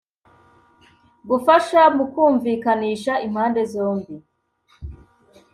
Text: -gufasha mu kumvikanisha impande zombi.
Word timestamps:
-gufasha 1.29 1.81
mu 1.95 2.05
kumvikanisha 2.13 3.13
impande 3.27 3.61
zombi. 3.73 4.15